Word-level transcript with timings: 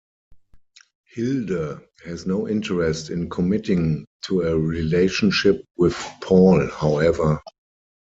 Hilde 1.13 1.79
has 2.05 2.25
no 2.25 2.47
interest 2.49 3.11
in 3.11 3.29
committing 3.29 4.07
to 4.23 4.41
a 4.41 4.57
relationship 4.57 5.63
with 5.77 5.93
Paul, 6.21 6.67
however. 6.69 7.39